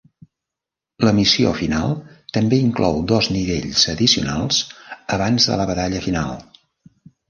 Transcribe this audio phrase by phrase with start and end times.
[1.07, 1.93] La Missió final
[2.39, 4.67] també inclou dos nivells addicionals
[5.21, 6.39] abans de la batalla final.